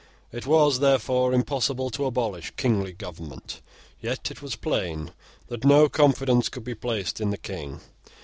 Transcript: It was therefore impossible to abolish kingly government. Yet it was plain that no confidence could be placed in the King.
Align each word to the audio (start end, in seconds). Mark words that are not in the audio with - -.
It 0.31 0.47
was 0.47 0.79
therefore 0.79 1.31
impossible 1.31 1.91
to 1.91 2.05
abolish 2.07 2.49
kingly 2.57 2.91
government. 2.91 3.61
Yet 4.01 4.31
it 4.31 4.41
was 4.41 4.55
plain 4.55 5.11
that 5.45 5.63
no 5.63 5.89
confidence 5.89 6.49
could 6.49 6.63
be 6.63 6.73
placed 6.73 7.21
in 7.21 7.29
the 7.29 7.37
King. 7.37 7.81